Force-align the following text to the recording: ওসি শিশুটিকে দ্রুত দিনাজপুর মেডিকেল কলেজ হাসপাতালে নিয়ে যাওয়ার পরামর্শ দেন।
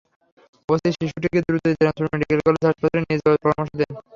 ওসি 0.69 0.89
শিশুটিকে 0.95 1.39
দ্রুত 1.45 1.65
দিনাজপুর 1.71 2.05
মেডিকেল 2.13 2.39
কলেজ 2.45 2.63
হাসপাতালে 2.67 3.01
নিয়ে 3.03 3.19
যাওয়ার 3.21 3.41
পরামর্শ 3.43 3.71
দেন। 3.79 3.91